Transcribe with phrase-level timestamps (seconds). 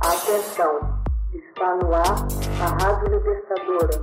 [0.00, 1.02] Atenção,
[1.32, 2.26] está no ar
[2.60, 3.98] a Rádio Libertadora.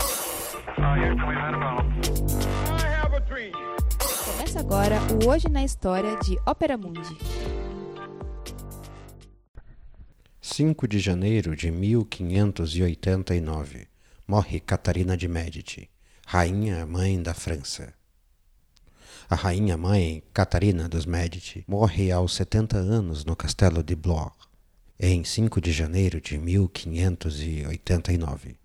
[4.25, 7.17] Começa agora o Hoje na História de Ópera Mundi.
[10.41, 13.88] 5 de janeiro de 1589.
[14.28, 15.91] Morre Catarina de Médici,
[16.25, 17.94] rainha mãe da França.
[19.30, 24.32] A rainha mãe, Catarina dos Médici, morre aos 70 anos no castelo de Blois,
[25.00, 28.56] em 5 de janeiro de 1589.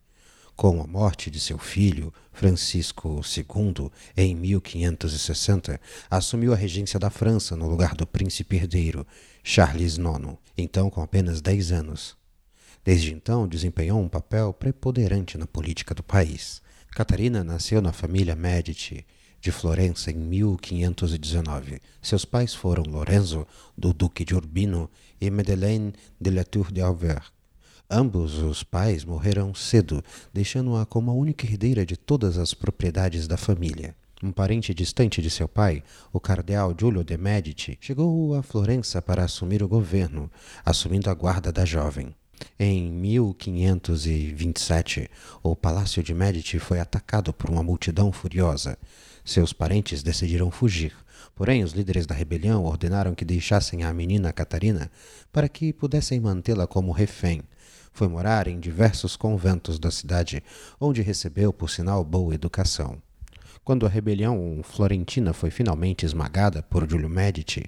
[0.55, 7.57] Com a morte de seu filho, Francisco II, em 1560, assumiu a regência da França
[7.57, 9.07] no lugar do príncipe herdeiro,
[9.43, 12.17] Charles IX, então com apenas 10 anos.
[12.85, 16.61] Desde então, desempenhou um papel preponderante na política do país.
[16.91, 19.07] Catarina nasceu na família Medici
[19.41, 21.81] de Florença em 1519.
[22.03, 27.27] Seus pais foram Lorenzo, do Duque de Urbino, e Madeleine de la Tour d'Auvergne.
[27.91, 33.37] Ambos os pais morreram cedo, deixando-a como a única herdeira de todas as propriedades da
[33.37, 33.97] família.
[34.23, 39.25] Um parente distante de seu pai, o cardeal Giulio de Medici, chegou a Florença para
[39.25, 40.31] assumir o governo,
[40.65, 42.15] assumindo a guarda da jovem.
[42.59, 45.09] Em 1527,
[45.43, 48.77] o Palácio de Medici foi atacado por uma multidão furiosa.
[49.25, 50.93] Seus parentes decidiram fugir,
[51.35, 54.91] porém os líderes da rebelião ordenaram que deixassem a menina Catarina
[55.33, 57.43] para que pudessem mantê-la como refém.
[57.93, 60.43] Foi morar em diversos conventos da cidade,
[60.81, 63.01] onde recebeu, por sinal, boa educação.
[63.65, 67.65] Quando a rebelião florentina foi finalmente esmagada por Giulio Medici,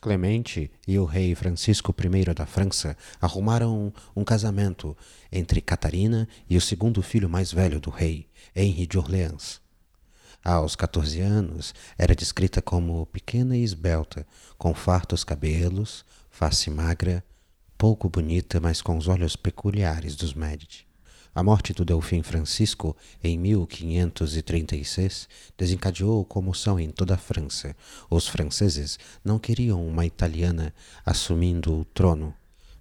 [0.00, 4.96] Clemente e o rei Francisco I da França arrumaram um casamento
[5.30, 9.60] entre Catarina e o segundo filho mais velho do rei, Henri de Orleans.
[10.44, 14.24] Aos 14 anos, era descrita como pequena e esbelta,
[14.56, 17.24] com fartos cabelos, face magra,
[17.76, 20.87] pouco bonita, mas com os olhos peculiares dos Medici.
[21.38, 27.76] A morte do Delfim Francisco, em 1536, desencadeou comoção em toda a França.
[28.10, 30.74] Os franceses não queriam uma italiana
[31.06, 32.34] assumindo o trono.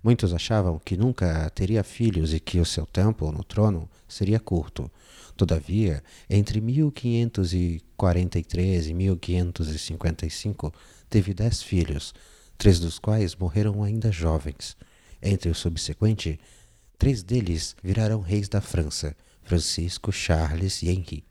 [0.03, 4.89] Muitos achavam que nunca teria filhos e que o seu tempo no trono seria curto.
[5.35, 10.73] Todavia, entre 1543 e 1555,
[11.07, 12.11] teve dez filhos,
[12.57, 14.75] três dos quais morreram ainda jovens.
[15.21, 16.39] Entre os subsequentes,
[16.97, 21.23] três deles viraram reis da França, Francisco, Charles e Henri.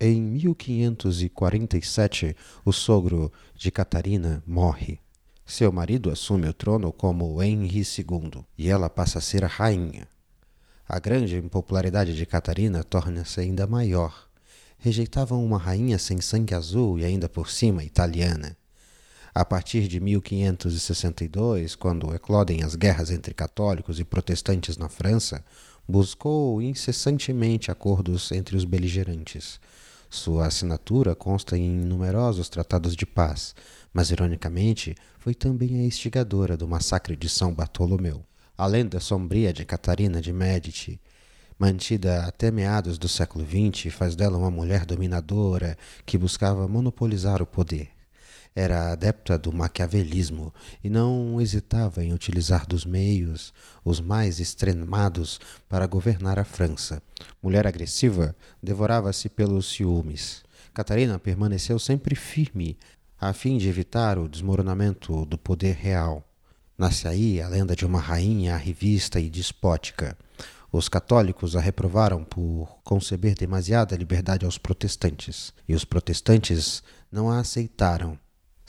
[0.00, 4.98] Em 1547, o sogro de Catarina morre.
[5.44, 10.08] Seu marido assume o trono como Henri II e ela passa a ser a rainha.
[10.88, 14.30] A grande impopularidade de Catarina torna-se ainda maior.
[14.78, 18.56] Rejeitavam uma rainha sem sangue azul e ainda por cima italiana.
[19.32, 25.44] A partir de 1562, quando eclodem as guerras entre católicos e protestantes na França,
[25.88, 29.60] buscou incessantemente acordos entre os beligerantes.
[30.08, 33.54] Sua assinatura consta em numerosos tratados de paz,
[33.92, 38.24] mas ironicamente foi também a instigadora do massacre de São Bartolomeu.
[38.58, 41.00] A lenda sombria de Catarina de Médici,
[41.56, 47.46] mantida até meados do século XX, faz dela uma mulher dominadora que buscava monopolizar o
[47.46, 47.99] poder.
[48.54, 50.52] Era adepta do maquiavelismo
[50.82, 55.38] e não hesitava em utilizar dos meios os mais extremados
[55.68, 57.00] para governar a França.
[57.40, 60.42] Mulher agressiva, devorava-se pelos ciúmes.
[60.74, 62.76] Catarina permaneceu sempre firme,
[63.20, 66.24] a fim de evitar o desmoronamento do poder real.
[66.76, 70.16] Nasce aí a lenda de uma rainha revista e despótica.
[70.72, 76.82] Os católicos a reprovaram por conceber demasiada liberdade aos protestantes, e os protestantes
[77.12, 78.18] não a aceitaram.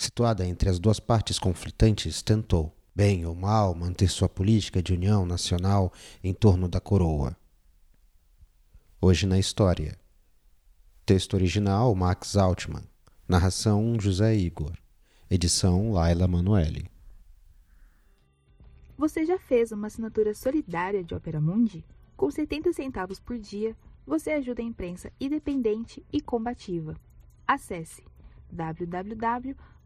[0.01, 5.27] Situada entre as duas partes conflitantes, tentou, bem ou mal, manter sua política de união
[5.27, 7.37] nacional em torno da coroa.
[8.99, 9.95] Hoje na História.
[11.05, 12.81] Texto original Max Altman.
[13.27, 14.73] Narração José Igor.
[15.29, 16.89] Edição Laila Manoeli.
[18.97, 21.85] Você já fez uma assinatura solidária de Opera Mundi?
[22.17, 26.95] Com 70 centavos por dia, você ajuda a imprensa independente e combativa.
[27.47, 28.03] Acesse